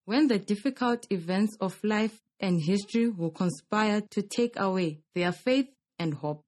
When 0.06 0.28
the 0.28 0.40
difficult 0.40 1.06
events 1.12 1.56
of 1.62 1.80
life 1.84 2.20
and 2.40 2.60
history 2.60 3.08
will 3.08 3.30
conspire 3.30 4.02
to 4.10 4.24
take 4.24 4.60
away 4.60 5.02
their 5.14 5.32
faith 5.32 5.68
and 6.00 6.16
hope, 6.16 6.44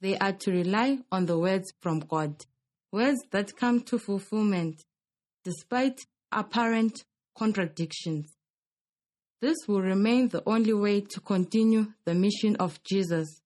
they 0.00 0.18
are 0.18 0.32
to 0.32 0.50
rely 0.50 0.98
on 1.12 1.26
the 1.26 1.38
words 1.38 1.72
from 1.80 2.00
God, 2.00 2.44
words 2.90 3.20
that 3.30 3.56
come 3.56 3.82
to 3.82 4.00
fulfillment 4.00 4.82
despite 5.44 6.00
apparent 6.32 7.04
contradictions. 7.38 8.32
This 9.40 9.56
will 9.68 9.80
remain 9.80 10.28
the 10.28 10.42
only 10.44 10.74
way 10.74 11.02
to 11.02 11.20
continue 11.20 11.92
the 12.04 12.14
mission 12.14 12.56
of 12.56 12.82
Jesus 12.82 13.40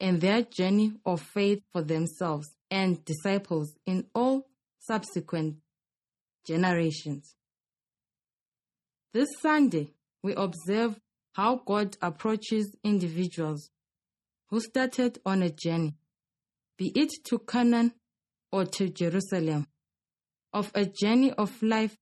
and 0.00 0.22
their 0.22 0.40
journey 0.40 0.94
of 1.04 1.20
faith 1.20 1.60
for 1.70 1.82
themselves 1.82 2.48
and 2.70 3.04
disciples 3.04 3.74
in 3.84 4.06
all 4.14 4.47
subsequent 4.88 5.56
generations. 6.46 7.34
This 9.12 9.28
Sunday, 9.40 9.92
we 10.22 10.34
observe 10.34 10.98
how 11.34 11.60
God 11.64 11.96
approaches 12.00 12.74
individuals 12.82 13.70
who 14.48 14.60
started 14.60 15.18
on 15.26 15.42
a 15.42 15.50
journey, 15.50 15.94
be 16.78 16.90
it 16.94 17.10
to 17.26 17.38
Canaan 17.38 17.92
or 18.50 18.64
to 18.64 18.88
Jerusalem, 18.88 19.66
of 20.52 20.72
a 20.74 20.86
journey 20.86 21.32
of 21.32 21.62
life 21.62 21.96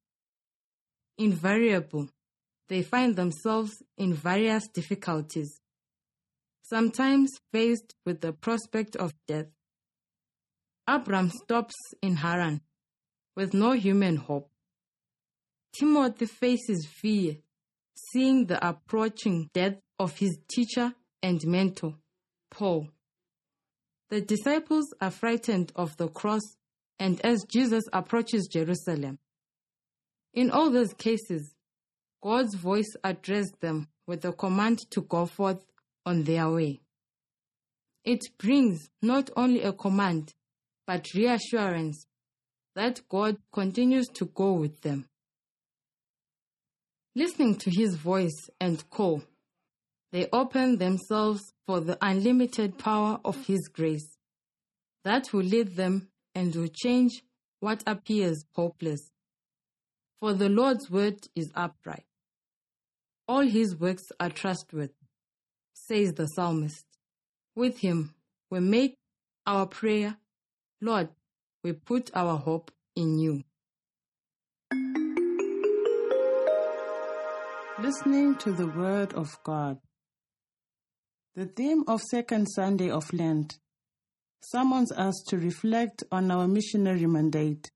invariable. 1.19 2.09
They 2.69 2.83
find 2.83 3.16
themselves 3.16 3.83
in 3.99 4.14
various 4.14 4.69
difficulties, 4.69 5.61
sometimes 6.62 7.31
faced 7.52 7.95
with 8.05 8.21
the 8.21 8.33
prospect 8.33 8.97
of 8.97 9.12
death. 9.26 9.47
Abram 10.87 11.31
stops 11.31 11.75
in 12.00 12.16
Haran 12.16 12.61
with 13.37 13.55
no 13.55 13.73
human 13.73 14.16
hope. 14.16 14.50
Timothy 15.78 16.26
faces 16.26 16.87
fear, 16.87 17.37
seeing 17.95 18.47
the 18.47 18.66
approaching 18.66 19.50
death 19.52 19.76
of 19.99 20.19
his 20.19 20.38
teacher 20.49 20.95
and 21.23 21.45
mentor, 21.47 21.95
Paul. 22.50 22.88
The 24.09 24.23
disciples 24.23 24.87
are 25.00 25.11
frightened 25.11 25.73
of 25.76 25.97
the 25.97 26.09
cross 26.09 26.57
and 26.99 27.21
as 27.21 27.45
Jesus 27.45 27.85
approaches 27.93 28.49
Jerusalem. 28.50 29.19
In 30.33 30.50
all 30.50 30.71
those 30.71 30.95
cases, 30.95 31.55
God's 32.23 32.55
voice 32.55 32.97
addressed 33.05 33.61
them 33.61 33.88
with 34.07 34.25
a 34.25 34.33
command 34.33 34.90
to 34.93 35.02
go 35.02 35.26
forth 35.26 35.64
on 36.07 36.25
their 36.25 36.49
way. 36.49 36.81
It 38.05 38.21
brings 38.38 38.88
not 39.02 39.31
only 39.37 39.62
a 39.62 39.73
command, 39.73 40.33
but 40.87 41.12
reassurance 41.14 42.07
that 42.76 43.00
God 43.09 43.38
continues 43.52 44.06
to 44.09 44.26
go 44.26 44.52
with 44.52 44.83
them. 44.83 45.06
Listening 47.16 47.56
to 47.56 47.71
his 47.71 47.97
voice 47.97 48.50
and 48.61 48.88
call, 48.90 49.23
they 50.12 50.28
open 50.30 50.76
themselves 50.76 51.54
for 51.66 51.80
the 51.80 51.97
unlimited 52.02 52.78
power 52.78 53.18
of 53.25 53.47
his 53.47 53.68
grace 53.68 54.18
that 55.04 55.33
will 55.33 55.42
lead 55.42 55.76
them 55.76 56.09
and 56.35 56.54
will 56.54 56.68
change 56.68 57.23
what 57.61 57.83
appears 57.87 58.45
hopeless. 58.54 59.11
For 60.21 60.35
the 60.35 60.50
Lord's 60.50 60.90
word 60.90 61.26
is 61.35 61.50
upright. 61.54 62.04
All 63.26 63.47
his 63.47 63.75
works 63.75 64.12
are 64.21 64.30
trustworthy, 64.30 64.92
says 65.73 66.12
the 66.12 66.26
psalmist. 66.26 66.85
With 67.54 67.78
him 67.78 68.14
we 68.50 68.61
make 68.61 68.99
our 69.47 69.66
prayer, 69.66 70.16
Lord, 70.83 71.09
we 71.66 71.73
put 71.73 72.12
our 72.14 72.37
hope 72.37 72.70
in 72.94 73.18
you. 73.18 73.42
Listening 77.82 78.37
to 78.37 78.52
the 78.52 78.68
Word 78.68 79.12
of 79.14 79.37
God. 79.42 79.78
The 81.35 81.46
theme 81.46 81.82
of 81.88 82.00
Second 82.02 82.46
Sunday 82.46 82.88
of 82.88 83.12
Lent 83.12 83.58
summons 84.44 84.92
us 84.92 85.16
to 85.26 85.38
reflect 85.38 86.04
on 86.12 86.30
our 86.30 86.46
missionary 86.46 87.06
mandate. 87.06 87.68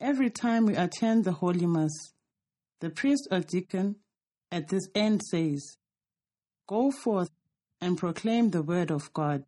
Every 0.00 0.30
time 0.30 0.66
we 0.66 0.74
attend 0.74 1.24
the 1.24 1.34
Holy 1.34 1.66
Mass, 1.66 1.94
the 2.80 2.90
priest 2.90 3.28
or 3.30 3.42
deacon 3.42 3.94
at 4.50 4.66
this 4.70 4.88
end 4.96 5.22
says, 5.30 5.76
Go 6.68 6.90
forth 6.90 7.30
and 7.80 7.96
proclaim 7.96 8.50
the 8.50 8.62
word 8.64 8.90
of 8.90 9.12
God 9.12 9.44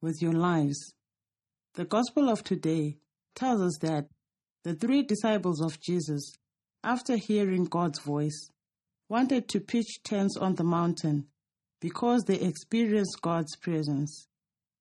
with 0.00 0.20
your 0.20 0.32
lives. 0.32 0.92
The 1.74 1.86
Gospel 1.86 2.28
of 2.28 2.44
today 2.44 2.98
tells 3.34 3.62
us 3.62 3.78
that 3.80 4.08
the 4.62 4.74
three 4.74 5.02
disciples 5.02 5.62
of 5.62 5.80
Jesus, 5.80 6.34
after 6.84 7.16
hearing 7.16 7.64
God's 7.64 7.98
voice, 7.98 8.50
wanted 9.08 9.48
to 9.48 9.60
pitch 9.60 10.02
tents 10.04 10.36
on 10.36 10.56
the 10.56 10.64
mountain 10.64 11.28
because 11.80 12.24
they 12.24 12.38
experienced 12.38 13.22
God's 13.22 13.56
presence 13.56 14.28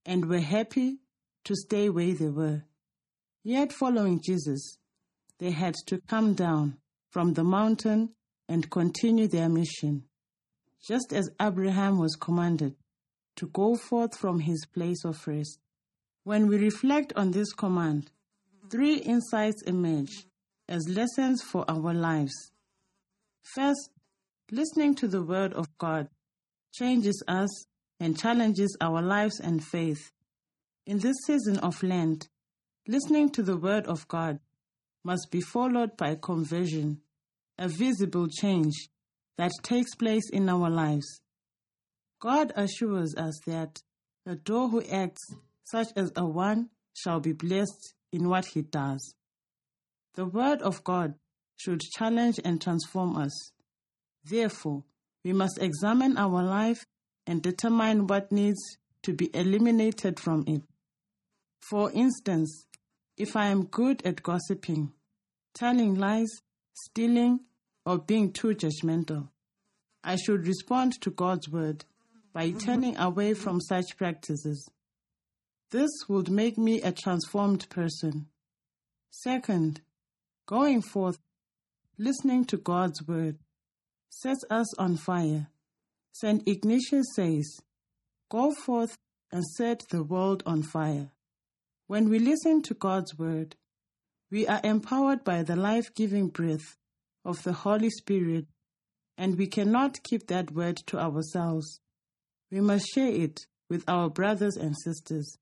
and 0.05 0.25
were 0.25 0.41
happy 0.41 0.97
to 1.45 1.55
stay 1.55 1.89
where 1.89 2.13
they 2.13 2.27
were. 2.27 2.63
Yet, 3.41 3.71
following 3.71 4.21
Jesus, 4.21 4.77
they 5.39 5.51
had 5.51 5.75
to 5.87 6.01
come 6.09 6.33
down 6.33 6.77
from 7.09 7.33
the 7.33 7.43
mountain 7.45 8.09
and 8.49 8.69
continue 8.69 9.27
their 9.27 9.47
mission, 9.47 10.03
just 10.85 11.13
as 11.13 11.29
Abraham 11.41 11.99
was 11.99 12.15
commanded 12.15 12.75
to 13.37 13.47
go 13.47 13.75
forth 13.75 14.17
from 14.17 14.41
his 14.41 14.65
place 14.65 15.05
of 15.05 15.25
rest. 15.25 15.57
When 16.23 16.47
we 16.47 16.57
reflect 16.57 17.13
on 17.15 17.31
this 17.31 17.51
command, 17.51 18.11
three 18.69 18.97
insights 18.97 19.63
emerge 19.63 20.25
as 20.69 20.87
lessons 20.87 21.41
for 21.41 21.65
our 21.67 21.93
lives. 21.93 22.51
First, 23.41 23.89
listening 24.51 24.93
to 24.95 25.07
the 25.07 25.23
Word 25.23 25.53
of 25.53 25.75
God 25.79 26.09
changes 26.73 27.23
us 27.27 27.65
and 27.99 28.17
challenges 28.17 28.77
our 28.79 29.01
lives 29.01 29.39
and 29.39 29.63
faith. 29.63 30.11
In 30.85 30.99
this 30.99 31.17
season 31.25 31.57
of 31.59 31.81
Lent, 31.81 32.29
listening 32.87 33.29
to 33.31 33.41
the 33.41 33.57
Word 33.57 33.87
of 33.87 34.07
God 34.07 34.39
must 35.03 35.31
be 35.31 35.41
followed 35.41 35.97
by 35.97 36.15
conversion, 36.21 37.01
a 37.57 37.67
visible 37.67 38.27
change 38.27 38.89
that 39.37 39.51
takes 39.63 39.95
place 39.95 40.29
in 40.31 40.49
our 40.49 40.69
lives. 40.69 41.21
God 42.19 42.53
assures 42.55 43.15
us 43.15 43.39
that 43.47 43.81
the 44.23 44.35
door 44.35 44.69
who 44.69 44.83
acts 44.83 45.33
such 45.63 45.87
as 45.95 46.11
a 46.15 46.25
one 46.25 46.69
shall 46.93 47.19
be 47.19 47.33
blessed 47.33 47.93
in 48.11 48.29
what 48.29 48.45
he 48.45 48.61
does. 48.61 49.15
The 50.15 50.25
Word 50.25 50.61
of 50.61 50.83
God 50.83 51.15
should 51.55 51.81
challenge 51.81 52.39
and 52.43 52.61
transform 52.61 53.15
us. 53.15 53.51
Therefore, 54.23 54.83
we 55.23 55.33
must 55.33 55.59
examine 55.61 56.17
our 56.17 56.43
life 56.43 56.85
and 57.25 57.41
determine 57.41 58.07
what 58.07 58.31
needs 58.31 58.59
to 59.03 59.13
be 59.13 59.29
eliminated 59.33 60.19
from 60.19 60.43
it. 60.47 60.63
For 61.69 61.91
instance, 61.91 62.65
if 63.17 63.35
I 63.35 63.47
am 63.47 63.65
good 63.65 64.05
at 64.05 64.23
gossiping, 64.23 64.93
telling 65.53 65.95
lies, 65.95 66.29
stealing, 66.73 67.41
or 67.85 67.99
being 67.99 68.31
too 68.31 68.49
judgmental, 68.49 69.29
I 70.03 70.15
should 70.15 70.47
respond 70.47 70.99
to 71.01 71.11
God's 71.11 71.47
word 71.47 71.85
by 72.33 72.51
turning 72.51 72.97
away 72.97 73.33
from 73.33 73.61
such 73.61 73.97
practices. 73.97 74.69
This 75.71 75.89
would 76.07 76.29
make 76.29 76.57
me 76.57 76.81
a 76.81 76.91
transformed 76.91 77.69
person. 77.69 78.27
Second, 79.09 79.81
going 80.45 80.81
forth, 80.81 81.17
listening 81.97 82.45
to 82.45 82.57
God's 82.57 83.05
word 83.07 83.37
sets 84.09 84.43
us 84.49 84.77
on 84.77 84.97
fire 84.97 85.47
St. 86.13 86.43
Ignatius 86.45 87.07
says, 87.15 87.61
Go 88.29 88.51
forth 88.51 88.97
and 89.31 89.43
set 89.45 89.85
the 89.89 90.03
world 90.03 90.43
on 90.45 90.61
fire. 90.61 91.11
When 91.87 92.09
we 92.09 92.19
listen 92.19 92.61
to 92.63 92.73
God's 92.73 93.17
word, 93.17 93.55
we 94.29 94.47
are 94.47 94.61
empowered 94.63 95.23
by 95.23 95.43
the 95.43 95.55
life 95.55 95.93
giving 95.95 96.27
breath 96.27 96.77
of 97.25 97.43
the 97.43 97.53
Holy 97.53 97.89
Spirit, 97.89 98.45
and 99.17 99.37
we 99.37 99.47
cannot 99.47 100.03
keep 100.03 100.27
that 100.27 100.51
word 100.51 100.77
to 100.87 100.99
ourselves. 100.99 101.79
We 102.51 102.59
must 102.61 102.87
share 102.93 103.11
it 103.11 103.45
with 103.69 103.83
our 103.87 104.09
brothers 104.09 104.57
and 104.57 104.75
sisters. 104.77 105.37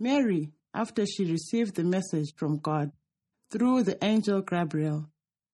Mary, 0.00 0.50
after 0.72 1.04
she 1.04 1.30
received 1.30 1.74
the 1.74 1.84
message 1.84 2.34
from 2.34 2.56
God 2.58 2.90
through 3.50 3.82
the 3.82 4.02
angel 4.02 4.40
Gabriel, 4.40 5.10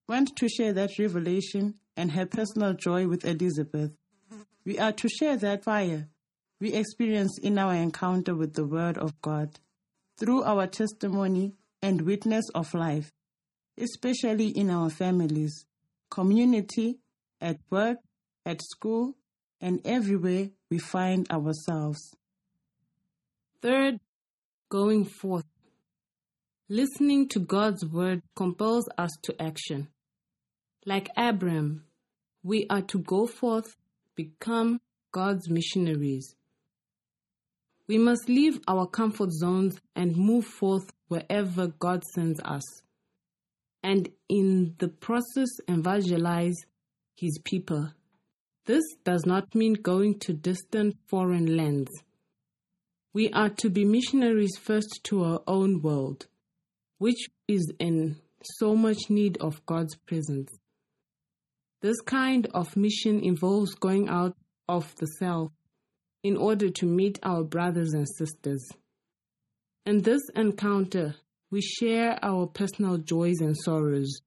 went 0.09 0.37
to 0.37 0.49
share 0.49 0.73
that 0.73 0.99
revelation 1.01 1.75
and 1.97 2.13
her 2.13 2.27
personal 2.27 2.73
joy 2.73 3.09
with 3.09 3.25
Elizabeth. 3.25 3.97
We 4.65 4.79
are 4.79 4.93
to 4.93 5.09
share 5.09 5.37
that 5.39 5.65
fire 5.65 6.09
we 6.61 6.73
experience 6.73 7.39
in 7.39 7.59
our 7.59 7.75
encounter 7.75 8.35
with 8.35 8.55
the 8.55 8.65
Word 8.65 8.97
of 8.97 9.21
God 9.21 9.59
through 10.17 10.45
our 10.45 10.67
testimony 10.67 11.53
and 11.83 12.03
witness 12.03 12.45
of 12.55 12.73
life, 12.73 13.13
especially 13.77 14.49
in 14.49 14.71
our 14.71 14.89
families, 14.89 15.67
community, 16.11 16.99
at 17.41 17.59
work, 17.69 17.99
at 18.47 18.63
school, 18.63 19.17
and 19.61 19.81
everywhere 19.85 20.51
we 20.71 20.79
find 20.79 21.31
ourselves. 21.31 22.15
Third, 23.61 24.01
going 24.69 25.05
forth. 25.05 25.45
Listening 26.69 27.29
to 27.29 27.39
God's 27.39 27.85
word 27.87 28.23
compels 28.35 28.89
us 28.99 29.11
to 29.23 29.41
action. 29.41 29.89
Like 30.85 31.09
Abram, 31.17 31.85
we 32.43 32.67
are 32.69 32.83
to 32.83 32.99
go 32.99 33.27
forth 33.27 33.77
become 34.17 34.81
God's 35.13 35.49
missionaries. 35.49 36.35
We 37.87 37.99
must 37.99 38.29
leave 38.29 38.61
our 38.67 38.87
comfort 38.87 39.31
zones 39.33 39.79
and 39.95 40.17
move 40.17 40.45
forth 40.45 40.91
wherever 41.09 41.69
God 41.69 42.03
sends 42.05 42.41
us, 42.41 42.65
and 43.83 44.09
in 44.29 44.75
the 44.79 44.89
process, 44.89 45.49
evangelize 45.69 46.57
His 47.17 47.39
people. 47.45 47.93
This 48.65 48.83
does 49.05 49.25
not 49.25 49.55
mean 49.55 49.75
going 49.75 50.19
to 50.21 50.33
distant 50.33 50.97
foreign 51.07 51.57
lands. 51.57 51.91
We 53.17 53.31
are 53.31 53.49
to 53.49 53.71
be 53.71 53.87
missionaries 53.87 54.59
first 54.61 55.01
to 55.05 55.25
our 55.25 55.41
own 55.47 55.81
world, 55.81 56.27
which 56.99 57.31
is 57.49 57.73
in 57.79 58.17
so 58.43 58.77
much 58.77 59.09
need 59.09 59.39
of 59.39 59.65
God's 59.65 59.97
presence. 59.97 60.55
This 61.81 61.99
kind 62.03 62.47
of 62.53 62.77
mission 62.77 63.21
involves 63.21 63.75
going 63.75 64.11
out 64.11 64.37
of 64.69 64.95
the 64.97 65.07
self 65.07 65.51
in 66.23 66.37
order 66.37 66.69
to 66.69 66.85
meet 66.85 67.19
our 67.23 67.43
brothers 67.43 67.95
and 67.95 68.07
sisters. 68.19 68.63
In 69.87 70.03
this 70.03 70.21
encounter, 70.35 71.15
we 71.51 71.63
share 71.63 72.19
our 72.23 72.47
personal 72.47 72.99
joys 72.99 73.41
and 73.41 73.57
sorrows, 73.57 74.21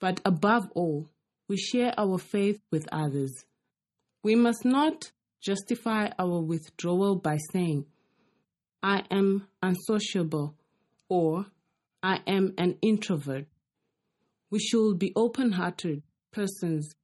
but 0.00 0.18
above 0.24 0.66
all, 0.74 1.10
we 1.46 1.58
share 1.58 1.92
our 1.98 2.16
faith 2.16 2.58
with 2.72 2.88
others. 2.90 3.44
We 4.24 4.34
must 4.34 4.64
not 4.64 5.12
justify 5.42 6.08
our 6.18 6.40
withdrawal 6.40 7.16
by 7.16 7.36
saying, 7.52 7.84
I 8.82 9.04
am 9.10 9.48
unsociable 9.62 10.54
or 11.08 11.46
I 12.02 12.20
am 12.26 12.54
an 12.58 12.78
introvert. 12.80 13.46
We 14.50 14.60
should 14.60 14.98
be 14.98 15.12
open 15.16 15.52
hearted 15.52 16.02
persons 16.32 16.94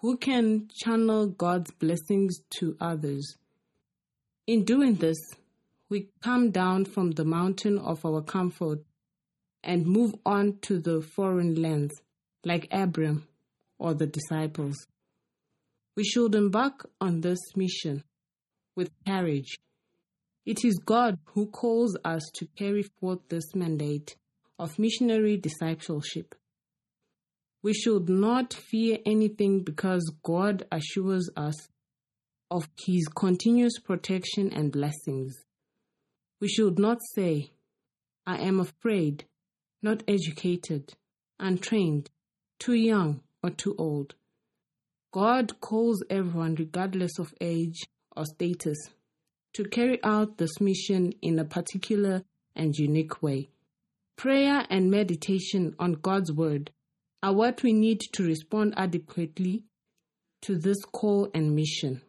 who 0.00 0.18
can 0.18 0.68
channel 0.74 1.26
God's 1.28 1.70
blessings 1.70 2.40
to 2.58 2.76
others. 2.80 3.36
In 4.46 4.64
doing 4.64 4.96
this, 4.96 5.16
we 5.88 6.10
come 6.22 6.50
down 6.50 6.84
from 6.84 7.12
the 7.12 7.24
mountain 7.24 7.78
of 7.78 8.04
our 8.04 8.20
comfort 8.20 8.80
and 9.62 9.86
move 9.86 10.14
on 10.26 10.58
to 10.62 10.78
the 10.78 11.00
foreign 11.00 11.60
lands, 11.60 11.94
like 12.44 12.68
Abram 12.70 13.26
or 13.78 13.94
the 13.94 14.06
disciples. 14.06 14.76
We 15.96 16.04
should 16.04 16.34
embark 16.34 16.90
on 17.00 17.22
this 17.22 17.38
mission 17.56 18.04
with 18.76 18.90
courage. 19.06 19.56
It 20.46 20.64
is 20.64 20.78
God 20.84 21.18
who 21.32 21.46
calls 21.46 21.96
us 22.04 22.22
to 22.34 22.46
carry 22.56 22.82
forth 22.82 23.20
this 23.28 23.54
mandate 23.54 24.16
of 24.58 24.78
missionary 24.78 25.36
discipleship. 25.38 26.34
We 27.62 27.72
should 27.72 28.10
not 28.10 28.52
fear 28.52 28.98
anything 29.06 29.62
because 29.62 30.12
God 30.22 30.66
assures 30.70 31.30
us 31.34 31.56
of 32.50 32.68
His 32.78 33.08
continuous 33.08 33.78
protection 33.78 34.52
and 34.52 34.70
blessings. 34.70 35.34
We 36.40 36.48
should 36.48 36.78
not 36.78 36.98
say, 37.14 37.52
I 38.26 38.36
am 38.36 38.60
afraid, 38.60 39.24
not 39.82 40.02
educated, 40.06 40.92
untrained, 41.40 42.10
too 42.58 42.74
young, 42.74 43.22
or 43.42 43.48
too 43.48 43.74
old. 43.78 44.14
God 45.10 45.58
calls 45.60 46.02
everyone, 46.10 46.56
regardless 46.56 47.18
of 47.18 47.32
age 47.40 47.80
or 48.14 48.26
status, 48.26 48.76
to 49.54 49.64
carry 49.64 49.98
out 50.02 50.36
this 50.36 50.60
mission 50.60 51.12
in 51.22 51.38
a 51.38 51.44
particular 51.44 52.22
and 52.54 52.76
unique 52.76 53.22
way. 53.22 53.48
Prayer 54.16 54.66
and 54.68 54.90
meditation 54.90 55.74
on 55.78 55.94
God's 55.94 56.32
Word 56.32 56.70
are 57.22 57.32
what 57.32 57.62
we 57.62 57.72
need 57.72 58.00
to 58.12 58.24
respond 58.24 58.74
adequately 58.76 59.64
to 60.42 60.56
this 60.56 60.84
call 60.84 61.30
and 61.34 61.54
mission. 61.54 62.02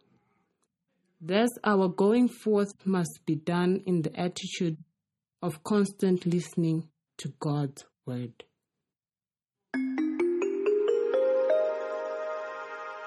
Thus, 1.20 1.48
our 1.64 1.88
going 1.88 2.28
forth 2.28 2.74
must 2.84 3.20
be 3.24 3.36
done 3.36 3.82
in 3.86 4.02
the 4.02 4.14
attitude 4.18 4.76
of 5.40 5.64
constant 5.64 6.26
listening 6.26 6.88
to 7.18 7.32
God's 7.40 7.84
Word. 8.04 8.44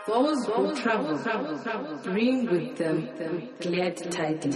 Those 0.10 0.43
who 0.48 0.76
travel 0.76 2.02
bring 2.04 2.50
with 2.50 2.78
them 2.78 3.10
glad 3.62 3.95
tidings. 4.12 4.56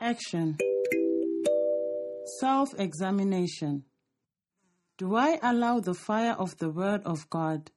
Action 0.00 0.58
Self 2.40 2.74
examination. 2.76 3.84
Do 4.98 5.14
I 5.14 5.38
allow 5.40 5.78
the 5.78 5.94
fire 5.94 6.32
of 6.32 6.58
the 6.58 6.70
Word 6.70 7.02
of 7.04 7.30
God 7.30 7.70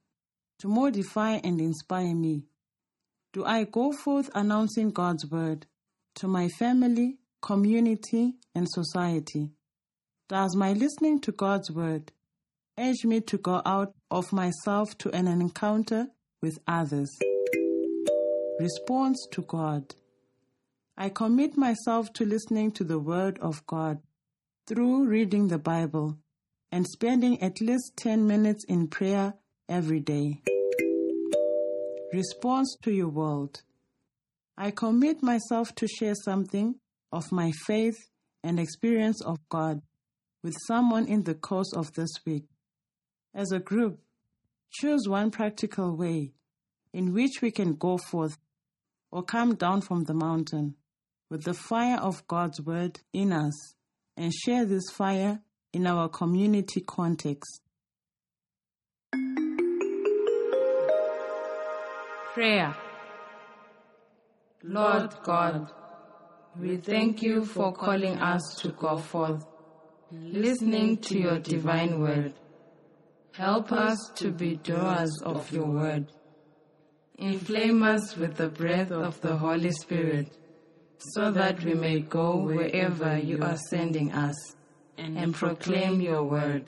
to 0.58 0.68
modify 0.68 1.34
and 1.44 1.62
inspire 1.62 2.16
me? 2.16 2.48
Do 3.34 3.46
I 3.46 3.66
go 3.66 3.92
forth 3.92 4.32
announcing 4.34 4.90
God's 4.90 5.30
Word 5.30 5.68
to 6.16 6.28
my 6.28 6.48
family, 6.48 7.20
community, 7.44 8.38
and 8.56 8.68
society? 8.68 9.52
Does 10.30 10.58
my 10.58 10.74
listening 10.74 11.22
to 11.22 11.32
God's 11.32 11.72
Word 11.72 12.12
urge 12.78 13.06
me 13.06 13.22
to 13.22 13.38
go 13.38 13.62
out 13.66 13.94
of 14.12 14.34
myself 14.34 14.98
to 14.98 15.10
an 15.12 15.26
encounter 15.26 16.08
with 16.42 16.60
others? 16.68 17.10
Response 18.60 19.26
to 19.32 19.42
God. 19.44 19.96
I 20.98 21.08
commit 21.08 21.56
myself 21.56 22.12
to 22.14 22.26
listening 22.26 22.72
to 22.74 22.84
the 22.84 23.00
Word 23.00 23.40
of 23.40 23.66
God 23.68 24.02
through 24.68 25.08
reading 25.08 25.48
the 25.48 25.60
Bible 25.60 26.18
and 26.74 26.86
spending 26.86 27.42
at 27.42 27.62
least 27.62 27.94
10 27.96 28.28
minutes 28.28 28.66
in 28.66 28.90
prayer 28.90 29.36
every 29.70 30.02
day. 30.02 30.42
Response 32.12 32.76
to 32.82 32.92
your 32.92 33.08
world. 33.08 33.62
I 34.58 34.72
commit 34.72 35.24
myself 35.24 35.74
to 35.76 35.88
share 35.88 36.16
something 36.16 36.76
of 37.14 37.32
my 37.32 37.54
faith 37.66 38.10
and 38.44 38.60
experience 38.60 39.22
of 39.22 39.38
God 39.48 39.82
with 40.44 40.56
someone 40.68 41.08
in 41.08 41.24
the 41.24 41.36
course 41.36 41.74
of 41.74 41.94
this 41.94 42.12
week. 42.26 42.46
As 43.34 43.52
a 43.52 43.60
group, 43.60 44.00
choose 44.72 45.08
one 45.08 45.32
practical 45.32 45.96
way 45.96 46.34
in 46.94 47.14
which 47.14 47.42
we 47.42 47.52
can 47.52 47.76
go 47.76 47.98
forth 47.98 48.38
or 49.12 49.24
come 49.24 49.56
down 49.56 49.82
from 49.82 50.04
the 50.04 50.14
mountain 50.14 50.76
with 51.30 51.44
the 51.44 51.54
fire 51.54 51.98
of 51.98 52.26
God's 52.28 52.62
word 52.62 53.00
in 53.14 53.32
us 53.32 53.76
and 54.16 54.34
share 54.34 54.66
this 54.66 54.90
fire 54.90 55.42
in 55.74 55.86
our 55.86 56.10
community 56.10 56.82
context. 56.82 57.62
Prayer. 62.34 62.76
Lord 64.64 65.14
God, 65.24 65.72
we 66.60 66.78
thank 66.78 67.22
you 67.22 67.46
for 67.46 67.72
calling 67.74 68.18
us 68.20 68.56
to 68.62 68.70
go 68.70 68.98
forth, 68.98 69.46
listening 70.12 70.98
to 70.98 71.20
your 71.20 71.40
divine 71.40 72.00
word. 72.00 72.34
Help 73.34 73.72
us 73.72 73.98
to 74.16 74.32
be 74.32 74.56
doers 74.56 75.22
of 75.24 75.52
your 75.52 75.66
word. 75.66 76.08
Inflame 77.18 77.84
us 77.84 78.16
with 78.16 78.36
the 78.36 78.48
breath 78.48 78.92
of 78.92 79.20
the 79.22 79.36
Holy 79.36 79.72
Spirit 79.72 80.32
so 80.98 81.32
that 81.32 81.64
we 81.64 81.74
may 81.74 82.00
go 82.00 82.38
wherever 82.38 83.18
you 83.18 83.40
are 83.42 83.58
sending 83.70 84.12
us 84.12 84.56
and 84.98 85.34
proclaim 85.34 86.02
your 86.02 86.24
word. 86.24 86.66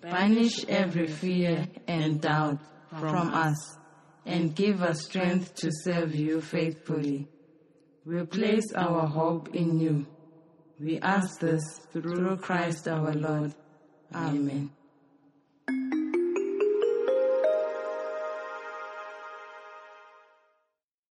Banish 0.00 0.64
every 0.68 1.06
fear 1.06 1.68
and 1.86 2.20
doubt 2.20 2.58
from 2.90 3.32
us 3.32 3.76
and 4.26 4.54
give 4.54 4.82
us 4.82 5.02
strength 5.02 5.54
to 5.56 5.70
serve 5.70 6.14
you 6.14 6.40
faithfully. 6.40 7.28
We 8.04 8.24
place 8.24 8.72
our 8.74 9.06
hope 9.06 9.54
in 9.54 9.78
you. 9.78 10.06
We 10.82 10.98
ask 10.98 11.38
this 11.38 11.62
through 11.92 12.38
Christ 12.38 12.88
our 12.88 13.14
Lord. 13.14 13.54
Amen. 14.12 14.70